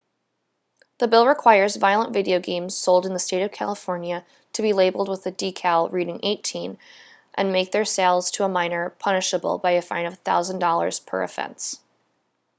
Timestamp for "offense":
11.21-11.79